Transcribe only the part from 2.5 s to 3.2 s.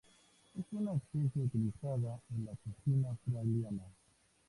cocina